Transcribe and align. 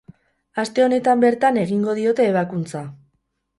Aste 0.63 0.83
honetan 0.85 1.21
bertan 1.25 1.61
egingo 1.65 1.97
diote 2.01 2.27
ebakuntza. 2.33 2.85